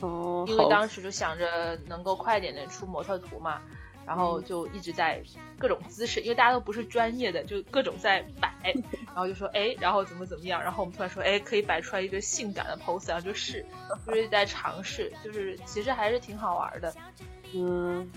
[0.00, 3.60] 哦，因为当时就想着能够快点的出模特图嘛。
[4.06, 5.22] 然后就一直在
[5.56, 8.52] 各种姿势，因为大家都不是专业的，就各种在摆，
[9.06, 13.64] 然后就说哎，然后怎么怎么样，然后我们突然说哎，可以摆出来一个性感的 pose，然后就试，
[14.04, 16.92] 就是在尝试，就是其实还是挺好玩的。
[17.54, 18.10] 嗯，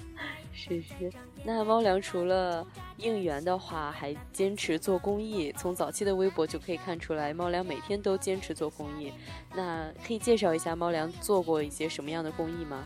[0.54, 1.12] 是是。
[1.44, 2.66] 那猫粮除了
[2.98, 5.52] 应援的话，还坚持做公益。
[5.58, 9.12] 从早期的微博就可以看出来，猫粮每天都坚持做公益。
[9.54, 12.84] 那可以介绍一下猫粮做过一些什么样的公益吗？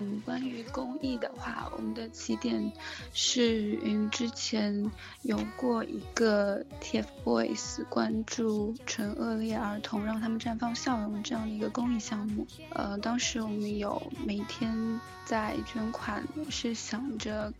[0.00, 2.72] 嗯，关于公益的话，我们的起点
[3.12, 4.90] 是源于之前
[5.22, 12.46] 有过一个 TFBOYS 关注纯恶劣儿童，让他们绽放笑容这样的一个公益项目。
[12.70, 17.52] 呃，当时我们有每天在捐款，是想着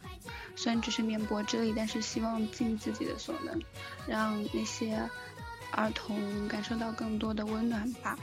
[0.57, 3.61] 虽然只是绵薄之力，但是希望尽自己的所能，
[4.07, 5.09] 让那些
[5.73, 8.19] 儿童感受到更多的温暖吧。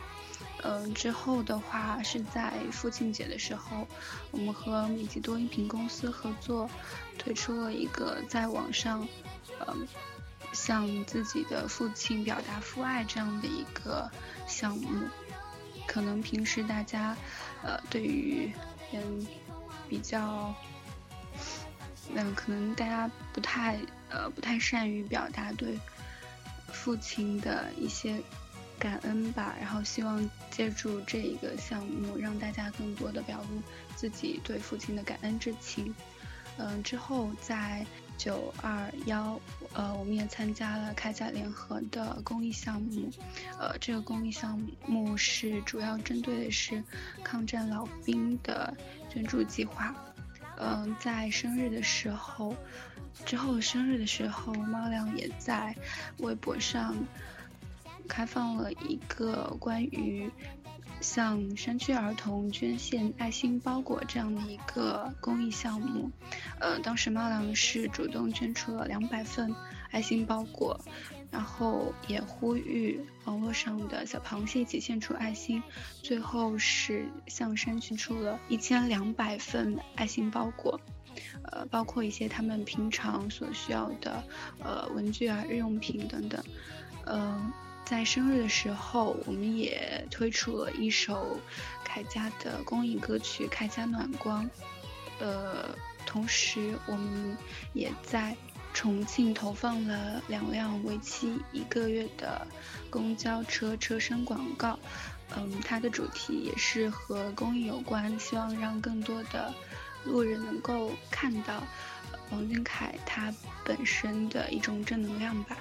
[0.64, 3.88] 嗯，之后的话是在父亲节的时候，
[4.32, 6.70] 我们和米吉多音频公司合作，
[7.18, 9.08] 推出了一个在网上，
[9.68, 9.88] 嗯，
[10.54, 14.10] 向自己的父亲表达父爱这样的一个
[14.48, 15.08] 项目。
[15.86, 17.16] 可能平时大家，
[17.62, 18.52] 呃，对于
[18.92, 19.28] 嗯
[19.88, 20.54] 比较，
[22.14, 25.80] 嗯，可能大家不太呃不太善于表达对
[26.74, 28.20] 父亲的一些。
[28.80, 33.62] 感恩吧，然后希望借助这一个项目，让大家更多的表露
[33.96, 35.94] 自己对父亲的感恩之情。
[36.60, 37.86] 嗯，之后在
[38.18, 39.40] 九二幺，
[39.74, 43.10] 呃，我们也参加了铠甲联合的公益项目。
[43.60, 46.84] 呃，这个公益项目是主要针对的是
[47.24, 48.76] 抗战老兵的
[49.08, 49.96] 捐助计划。
[50.60, 52.56] 嗯，在生日的时候，
[53.24, 55.76] 之后生日的时候，猫粮也在
[56.18, 56.96] 微博上。
[58.08, 60.32] 开放了一个关于
[61.00, 66.10] 向山区儿童捐献爱心包裹这样的一个公益项目，
[66.60, 69.54] 呃，当时猫粮是主动捐出了两百份
[69.92, 70.80] 爱心包裹，
[71.30, 75.62] 然后也呼吁网络上的小螃蟹一起献出爱心，
[76.02, 80.82] 最后是向山区出了一千两百份爱心包裹，
[81.52, 84.24] 呃，包括一些他们平常所需要的
[84.64, 86.44] 呃文具啊、日用品等等，
[87.06, 87.54] 嗯。
[87.90, 91.40] 在生日的时候，我们也推出了一首
[91.86, 94.44] 凯家的公益歌曲《凯家暖光》。
[95.20, 95.74] 呃，
[96.06, 97.38] 同时我们
[97.72, 98.36] 也在
[98.74, 102.46] 重庆投放了两辆为期一个月的
[102.90, 104.78] 公交车车身广告。
[105.38, 109.54] 嗯，它的主题也是和公益有关，希望让更多的
[110.04, 111.64] 路人能够看到
[112.32, 115.56] 王俊凯他本身的一种正能量吧。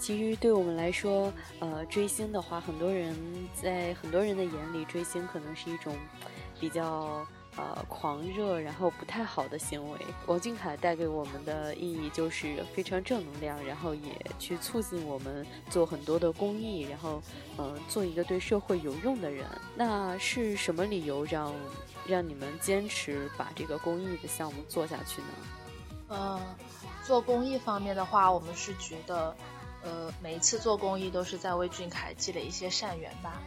[0.00, 3.14] 其实对我们来说，呃，追星的话，很多人
[3.54, 5.94] 在很多人的眼里，追星可能是一种
[6.58, 7.24] 比较。
[7.56, 9.98] 呃，狂热，然后不太好的行为。
[10.26, 17.20] 王俊凯带给我们的意义就是非常正能量，然后也去促进我们做很多的公益，然后，
[17.58, 19.44] 嗯，做一个对社会有用的人。
[19.74, 21.52] 那是什么理由让
[22.06, 25.28] 让你们坚持把这个公益的项目做下去呢？
[26.08, 26.40] 呃，
[27.04, 29.34] 做公益方面的话，我们是觉得，
[29.82, 33.40] 呃，每一次做公益都是在为俊凯积累一些善缘吧。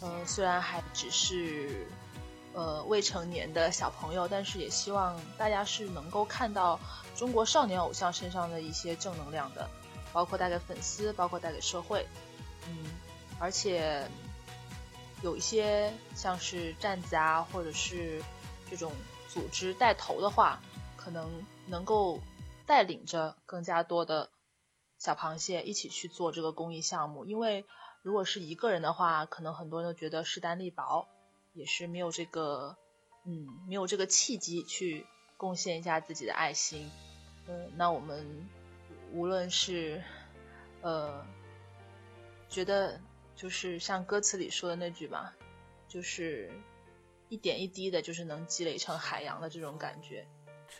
[0.00, 1.86] 呃，虽然还只是。
[2.54, 6.78] 呃，未成年的小朋友，但是也希望大家是能够看到
[7.16, 9.66] 中国少年偶像身上的一些正能量的，
[10.12, 12.06] 包括带给粉丝，包括带给社会。
[12.68, 12.90] 嗯，
[13.38, 14.06] 而且
[15.22, 18.22] 有一些像是站子啊，或者是
[18.70, 18.92] 这种
[19.30, 20.60] 组织带头的话，
[20.94, 21.30] 可能
[21.66, 22.20] 能够
[22.66, 24.28] 带领着更加多的
[25.02, 27.24] 小螃蟹一起去做这个公益项目。
[27.24, 27.64] 因为
[28.02, 31.08] 如果是一个人的话，可能很多人都觉得势单力薄。
[31.54, 32.78] 也是没有这个，
[33.26, 36.90] 嗯，没有这个契机去贡献一下自己的爱心，
[37.46, 38.48] 嗯，那我们
[39.12, 40.02] 无论是，
[40.80, 41.22] 呃，
[42.48, 42.98] 觉得
[43.36, 45.36] 就是像歌词里说的那句吧，
[45.88, 46.50] 就是
[47.28, 50.26] 一点一滴的，就是能积累成海洋的这种感觉。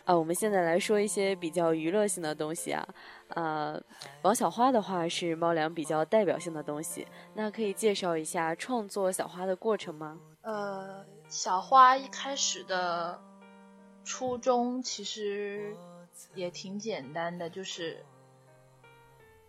[0.05, 2.87] 啊，我们现在来说一些比较娱乐性的东西啊，
[3.29, 3.81] 呃，
[4.21, 10.19] 王小花的话是猫粮比较代表性的东西，那可以介绍一下创作小花的过程吗？
[10.41, 13.17] 呃，小花一开始的
[14.03, 15.73] 初衷其实
[16.35, 18.03] 也挺简单的，就是，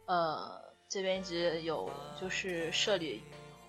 [0.06, 3.24] 呃，这边一直有就是社里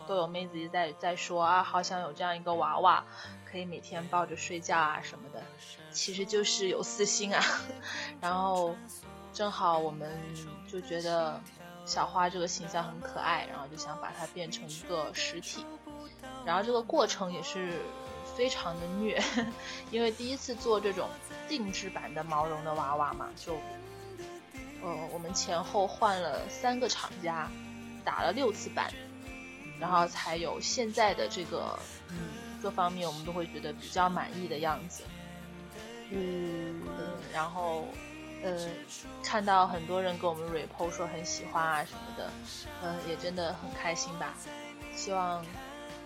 [0.05, 3.03] 都有妹子一直在在说啊，好想有这样一个娃娃，
[3.56, 5.41] 可以每天抱着睡觉啊什么的，
[5.89, 7.41] 其实就是有私心啊，
[8.20, 8.76] 然后
[9.32, 10.12] 正好我们
[10.70, 11.41] 就觉得
[11.86, 15.65] 小花这个形象很可爱，然后就想把它变成一个实体。
[16.46, 17.80] 然后这个过程也是
[18.36, 19.24] 非常的虐，
[19.89, 21.08] 因为第一次做这种
[21.48, 23.54] 定制版的毛绒的娃娃嘛，就，
[24.84, 27.50] 呃，我们前后换了三个厂家，
[28.04, 28.91] 打了六次版，
[29.80, 32.18] 然后才有现在的这个，嗯，
[32.65, 35.04] 各方面我们都会觉得比较满意的样子，
[36.10, 36.82] 嗯，
[37.32, 37.86] 然后，
[38.43, 38.67] 呃，
[39.23, 42.32] 看到很多人给我们 report 说很喜欢啊什么的，
[42.82, 44.34] 嗯，也真的很开心吧，
[44.95, 45.45] 希望。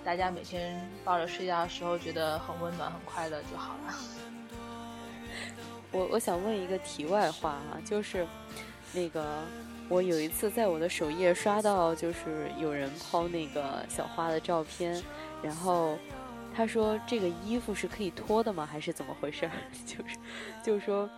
[0.04, 3.94] 大家每天抱着睡觉的时候，觉得很温暖、很快乐就好了。
[5.92, 8.28] 我我想问一个题外话哈，就是
[8.92, 9.44] 那个
[9.88, 15.02] 我有一次在我的首页刷到，就是有人抛那个小花的照片，
[15.42, 15.98] 然后
[16.60, 18.66] 他说这个衣服是可以脱的吗？
[18.70, 19.50] 还是怎么回事？
[19.88, 20.18] 就是
[20.62, 21.10] 就是说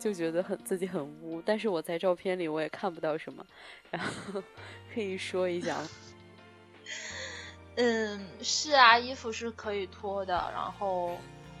[0.00, 3.46] 就觉得很自己很污，但是我在照片里我也看不到什么，
[3.88, 4.42] 然后
[4.92, 5.78] 可以说一下？
[7.78, 10.34] 嗯，是啊，衣服是可以脱的。
[10.52, 11.16] 然后，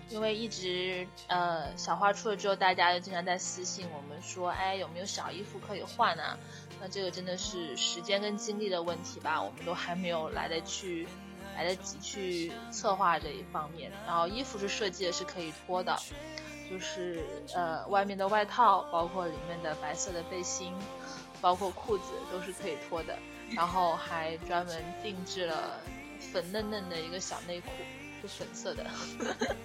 [0.08, 6.36] 因为一直呃小花出了之后，大家就经常在私信我们说，哎，有没有小衣服可以换啊？
[6.80, 11.06] 那这个真的是时间跟精力的问题吧，我们都还没有来得去
[11.58, 13.92] 来得及去策划这一方面。
[14.06, 15.94] 然后衣服是设计的是可以脱的，
[16.70, 17.22] 就是
[17.54, 20.72] 呃外面的外套，包括里面的白色的背心，
[21.40, 23.18] 包括裤子都是可以脱的。
[23.54, 25.78] 然后还专门定制了。
[26.32, 27.70] 粉嫩嫩的一个小内裤，
[28.20, 28.84] 是粉色的，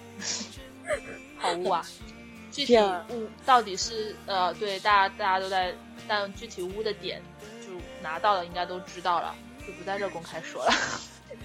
[1.36, 1.84] 好污啊！
[2.52, 2.78] 具体
[3.10, 5.74] 污到底是呃，对，大家大家都在，
[6.06, 7.20] 但具体污的点
[7.66, 9.34] 就拿到了，应该都知道了，
[9.66, 10.72] 就不在这公开说了。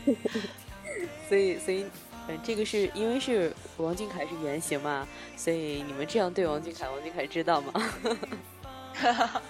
[1.27, 1.85] 所以，所以，
[2.27, 7.73] 嗯，这个是因为是王俊凯是原型嘛，所以你们这样对王俊凯，王俊凯知道吗？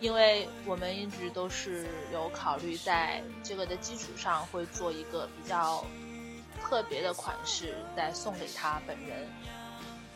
[0.00, 5.84] 因为我们一直都是有考虑，在这个的基础上会做一个比较
[6.62, 9.26] 特别的款式，再送给他本人。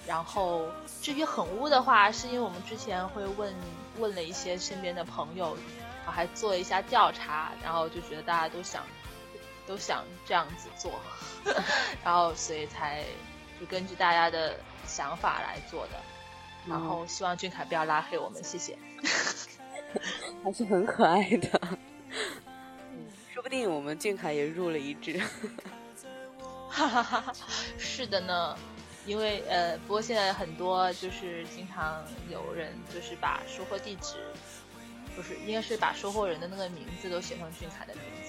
[0.07, 0.67] 然后
[1.03, 3.55] 至于很污的话，是因为我们之前会问
[3.99, 5.57] 问了一些身边的朋友，
[6.07, 8.83] 还做一下调查，然后就觉得大家都想
[9.69, 10.99] 都想这样子做，
[12.03, 13.05] 然后所以才
[13.61, 16.01] 就根据大家的想法来做的。
[16.67, 18.79] 然后希望俊凯不要拉黑我们，谢谢。
[20.43, 21.79] 还是很可爱的，
[23.33, 25.21] 说不定我们俊凯也入了一只。
[26.69, 27.35] 哈哈哈！
[27.79, 28.57] 是的呢，
[29.05, 34.17] 因为呃，不过现在很多就是经常有人就是把收货地址，
[35.17, 38.28] 不是应该是把收货人的那个名字都写成俊凯的名字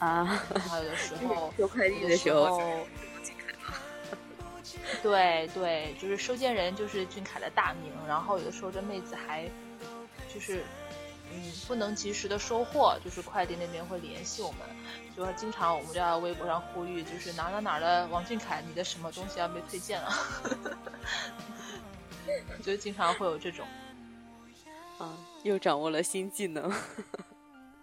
[0.00, 0.42] 啊。
[0.52, 2.80] 然后有的时候 收快递的时候，
[5.02, 9.48] 对对，就是收件人就是俊凯的大名，然后有的时候这妹子还
[10.34, 10.64] 就是。
[11.32, 14.62] 嗯不能及时的收货，就是快递那边会联系我们，
[15.16, 20.12] 就经常我们就在微博上呼吁，就是哪哪哪的王俊凯，你的什么东西要被推荐了，
[22.64, 23.64] 就经常会有这种，
[24.98, 26.68] 啊，又掌握了新技能。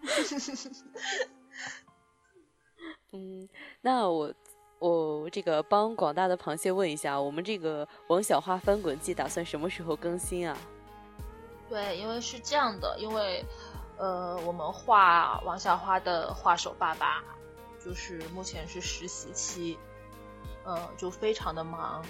[3.12, 3.48] 嗯，
[3.82, 4.34] 那我
[4.80, 10.58] 我这个帮广大的螃蟹问一下，我们这个王小花翻滚记打算什么时候更新啊？
[11.70, 13.44] 对，因为是这样的，因为
[13.98, 17.24] 呃，我们画王小花的画手爸爸，
[17.84, 19.78] 就是目前是实习期，
[20.64, 22.06] 呃，就非常的忙，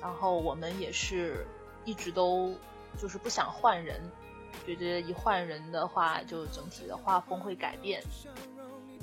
[0.00, 1.46] 然后我们也是
[1.84, 2.54] 一直都
[2.96, 4.00] 就是不想换人。
[4.64, 8.02] 觉得一换人的话，就整体的画风会改变，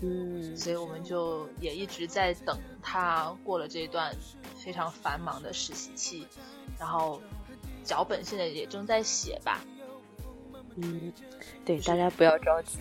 [0.03, 4.13] 嗯，所以我们就也一直在等他过了这段
[4.57, 6.27] 非常繁忙的实习期，
[6.77, 7.21] 然后
[7.85, 9.61] 脚本现在也正在写吧，
[10.75, 11.13] 嗯，
[11.63, 12.79] 对，大家不要着急，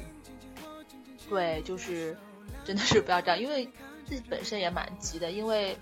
[1.28, 2.16] 对，就是
[2.64, 3.66] 真的是不要这样，因为
[4.04, 5.78] 自己本身也蛮急的，因为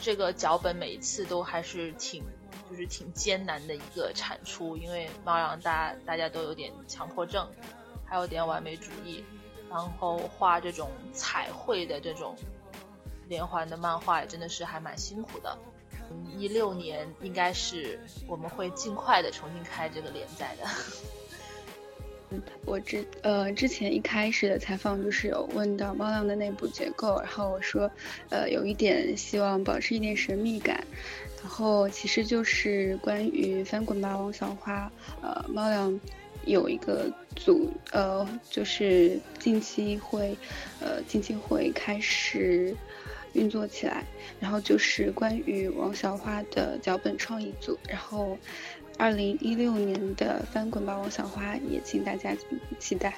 [0.00, 2.24] 这个脚本每一次都还是挺。
[2.70, 7.46] 就是挺艰难的一个产出，因为猫粮大大家都有点强迫症，
[8.06, 9.22] 还有点完美主义，
[9.74, 12.36] 然后画这种彩绘的这种
[13.28, 15.58] 连环的漫画，也真的是还蛮辛苦的。
[16.38, 17.98] 一六年应该是
[18.28, 20.68] 我们会尽快的重新开这个连载的。
[22.64, 27.90] 我之呃之前一开始的采访就是有问到猫粮的内部结构，然后我说，
[28.30, 30.86] 呃有一点希望保持一点神秘感。
[31.42, 36.00] 然后其实就是关于翻滚吧王小花，呃，猫粮
[36.46, 40.36] 有一个组，呃，就是近期会，
[40.80, 42.76] 呃，近期会开始
[43.32, 44.04] 运作起来。
[44.40, 47.78] 然后就是关于王小花的脚本创意组。
[47.88, 48.36] 然后，
[48.98, 52.36] 二零一六年的翻滚吧王小花也请大家
[52.78, 53.14] 期待。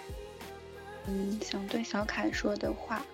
[1.07, 3.05] 嗯，想对小凯说的话，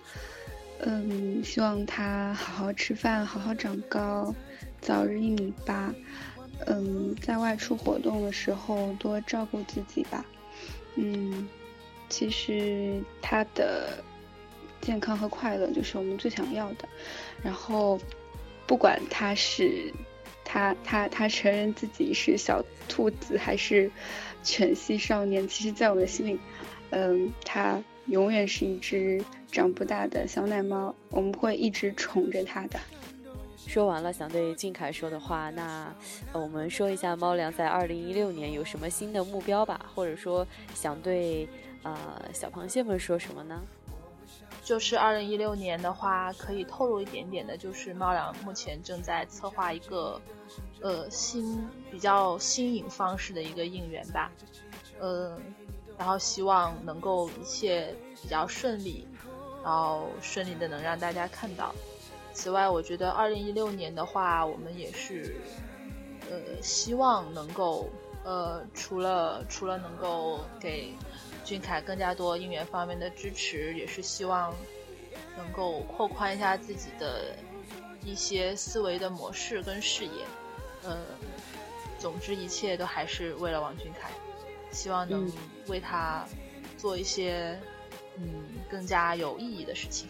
[0.79, 4.33] 嗯，希望他好好吃饭，好好长高。
[4.81, 5.95] 早日一米八，
[6.67, 10.25] 嗯，在外出活动的时候多照顾自己吧。
[10.95, 11.47] 嗯，
[12.09, 14.03] 其实他的
[14.81, 16.87] 健康和快乐就是我们最想要的。
[17.41, 17.99] 然后，
[18.67, 19.91] 不管他是
[20.45, 23.91] 他他他承认自己是小兔子还是
[24.43, 26.39] 犬系少年，其实，在我的心里，
[26.91, 32.79] 嗯，他永远是一只长不大的小奶猫，我们会一直宠着他的。
[33.73, 35.91] 说完了想对俊凯说的话，那
[36.31, 40.45] 我们说一下猫粮在二零一六年有什么新的目标吧，或者说
[40.75, 41.49] 想对
[41.81, 41.97] 呃
[42.31, 43.59] 小螃蟹们说什么呢？
[44.63, 50.21] 就是二零一六年的话，可以透露一点点的，就是猫粮目前正在策划一个
[50.83, 54.31] 呃新比较新颖方式的一个应援吧，
[54.99, 55.35] 呃，
[55.97, 59.07] 然后希望能够一切比较顺利，
[59.63, 61.73] 然后顺利的能让大家看到。
[62.33, 65.35] 此外，我觉得二零一六年的话，我们也是，
[66.29, 67.89] 呃，希望能够，
[68.23, 70.93] 呃，除了除了能够给
[71.45, 74.53] 俊凯更加多应援方面的支持，也是希望
[75.37, 77.35] 能够扩宽一下自己的
[78.03, 80.25] 一些思维的模式跟视野。
[80.83, 80.97] 呃，
[81.99, 84.09] 总之一切都还是为了王俊凯，
[84.71, 85.31] 希望能
[85.67, 86.25] 为他
[86.77, 87.57] 做一些
[88.17, 88.25] 嗯
[88.69, 90.09] 更加有意义的事情。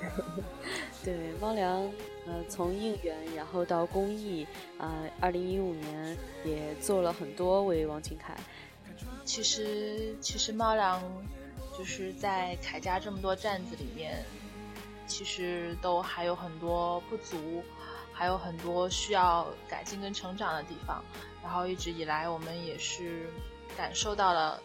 [1.04, 1.82] 对猫粮，
[2.26, 4.46] 呃，从应援然后到公益，
[4.78, 8.36] 啊，二零一五年也做了很多为王俊凯。
[9.24, 11.02] 其实，其实猫粮
[11.76, 14.22] 就是在凯家这么多站子里面，
[15.06, 17.62] 其实都还有很多不足，
[18.12, 21.02] 还有很多需要改进跟成长的地方。
[21.42, 23.30] 然后一直以来，我们也是
[23.76, 24.62] 感受到了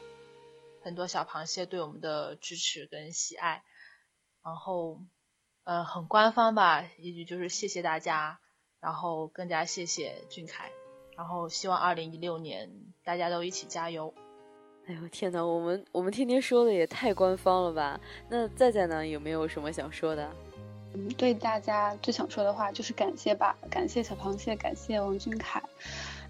[0.84, 3.64] 很多小螃蟹对我们的支持跟喜爱，
[4.44, 5.00] 然后。
[5.66, 8.40] 呃，很官方吧，一句就是谢谢大家，
[8.80, 10.70] 然后更加谢谢俊凯，
[11.18, 12.70] 然后希望二零一六年
[13.04, 14.14] 大家都一起加油。
[14.86, 18.00] 哎呦天哪，我们我们天天说的也太官方了吧？
[18.30, 20.30] 那在在呢，有没有什么想说的？
[20.94, 25.60] 嗯，对大家最想说的话就是感谢吧，感谢小螃蟹，感谢王俊凯，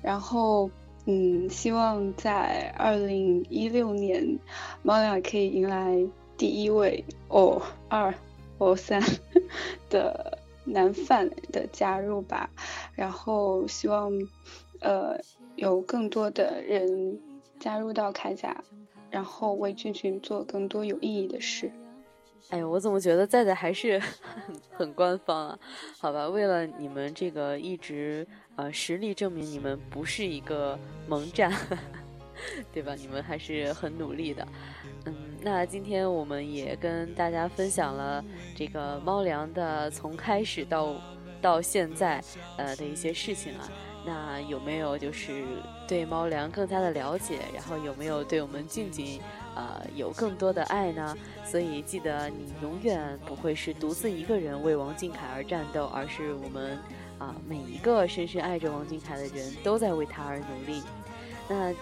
[0.01, 0.71] 然后
[1.07, 4.39] 嗯，希望在二零一六年，
[4.81, 5.93] 猫粮可以迎来
[6.37, 8.15] 第一位哦二。
[8.57, 9.01] O 三
[9.89, 12.49] 的男饭的加入吧，
[12.95, 14.11] 然后希望
[14.79, 15.19] 呃
[15.55, 17.19] 有更多的人
[17.59, 18.63] 加入到铠甲，
[19.11, 21.71] 然后为俊俊做更多有意义的事。
[22.49, 25.59] 哎呀，我怎么觉得在在还是很 很官方啊？
[25.99, 28.25] 好吧，为了你们这个一直
[28.55, 30.77] 呃实力证明你们不是一个
[31.07, 31.51] 萌战。
[32.73, 32.93] 对吧？
[32.95, 34.45] 你们还是很努力的。
[35.05, 38.23] 嗯，那今天我们也跟大家分享了
[38.55, 40.95] 这个猫粮的从开始到
[41.41, 42.23] 到现在
[42.57, 43.69] 呃的一些事情啊。
[44.03, 45.43] 那有没有就是
[45.87, 47.39] 对猫粮更加的了解？
[47.53, 49.19] 然后有没有对我们静静
[49.55, 51.15] 呃有更多的爱呢？
[51.43, 56.77] 所以记得你永远不会是独自一个人为王俊凯而战斗，而是我们
[57.17, 60.81] 啊每一个深深爱着王俊凯的人都在为他而努力。
[61.47, 61.73] 那。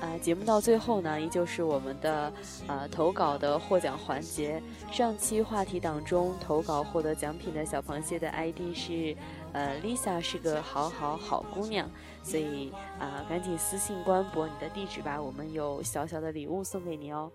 [0.00, 2.32] 啊，节目到最后呢，依旧是我们的
[2.66, 4.62] 呃投稿的获奖环节。
[4.90, 9.14] 上期话题当中投稿获得奖品的小螃蟹的 ID 是
[9.52, 11.88] 呃 Lisa，是个好好好姑娘，
[12.22, 17.30] 所以啊赶紧私信官博你的地址吧，我们有小小的礼物送给你哦。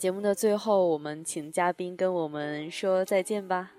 [0.00, 3.72] 节目的最后，我们请嘉宾跟我们说再见吧。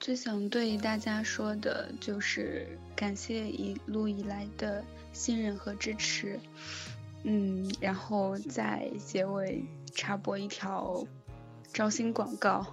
[0.00, 6.40] 最想对大家说的就是感谢一路以来的信任和支持，
[7.22, 11.06] 嗯，然后在结尾插播一条
[11.72, 12.66] 招新广告，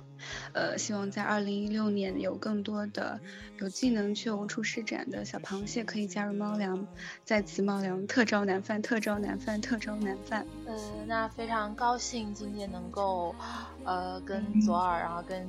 [0.54, 3.20] 呃，希望在二零一六年有更多的
[3.60, 6.88] 有技能却无处施展的小螃蟹可以加入猫粮，
[7.24, 10.46] 在此猫粮特招男饭，特招男饭，特招男饭。
[10.66, 10.76] 呃，
[11.08, 13.36] 那非常高兴今天能够，
[13.84, 15.48] 呃，跟左耳，然后跟。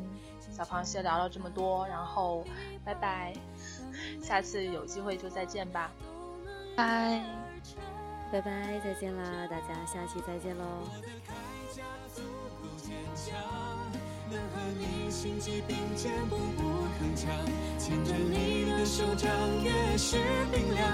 [0.52, 2.44] 小螃蟹聊了这么多，然后
[2.84, 3.32] 拜拜，
[4.20, 5.92] 下次有机会就再见吧，
[6.76, 7.20] 拜。
[8.32, 10.64] 拜拜，再见啦，大家下期再见喽。
[14.30, 16.62] 能和你心肌并肩，步步
[17.00, 17.26] 铿锵，
[17.76, 19.28] 牵着你的手掌，
[19.64, 20.18] 越是
[20.52, 20.86] 冰凉，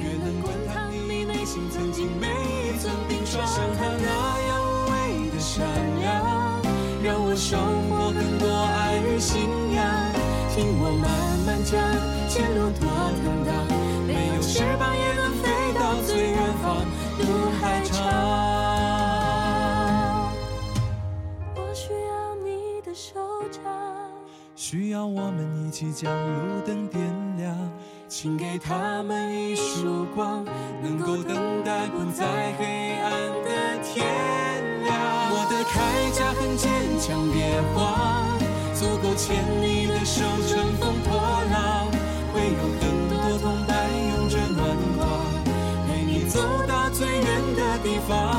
[0.00, 3.46] 越能滚烫你内心曾经每一寸冰霜。
[3.46, 5.60] 像他那样无畏的善
[6.00, 6.62] 良，
[7.04, 7.58] 让我收
[7.90, 9.18] 获更多爱。
[9.18, 9.84] 信仰，
[10.54, 11.04] 听我慢
[11.44, 11.76] 慢讲，
[12.30, 13.77] 前路多坦荡，
[24.70, 27.00] 需要我们一起将路灯点
[27.38, 27.56] 亮，
[28.06, 30.44] 请给他们一束光，
[30.82, 33.10] 能够等待不再黑暗
[33.44, 33.48] 的
[33.82, 34.04] 天
[34.84, 34.92] 亮。
[35.32, 35.74] 我的铠
[36.12, 36.68] 甲很坚
[37.00, 38.36] 强，别慌。
[38.74, 41.16] 足够牵你的手，乘风破
[41.50, 41.88] 浪，
[42.34, 45.08] 会有很多同伴拥着暖光，
[45.88, 47.24] 陪你走到最远
[47.56, 48.37] 的地方。